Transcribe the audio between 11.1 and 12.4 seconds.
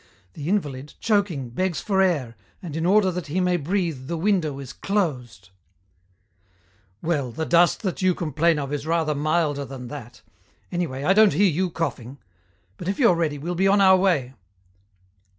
don't hear you coughing....